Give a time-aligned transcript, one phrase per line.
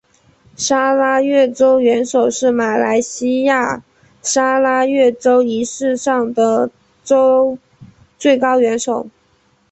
[0.57, 3.83] 砂拉越州元首是马来西亚
[4.23, 6.71] 砂拉越州仪式上的
[7.03, 7.59] 州
[8.17, 9.07] 最高元首。